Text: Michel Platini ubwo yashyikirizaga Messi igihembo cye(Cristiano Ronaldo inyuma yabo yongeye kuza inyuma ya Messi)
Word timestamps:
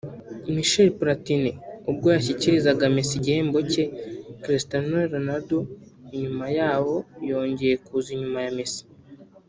Michel 0.53 0.89
Platini 0.99 1.51
ubwo 1.89 2.07
yashyikirizaga 2.15 2.85
Messi 2.95 3.13
igihembo 3.17 3.57
cye(Cristiano 3.71 4.95
Ronaldo 5.11 5.57
inyuma 6.15 6.45
yabo 6.57 6.95
yongeye 7.29 7.75
kuza 7.85 8.09
inyuma 8.15 8.39
ya 8.47 8.53
Messi) 8.59 8.81